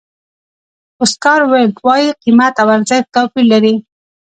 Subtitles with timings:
[1.01, 3.75] اوسکار ویلډ وایي قیمت او ارزښت توپیر لري.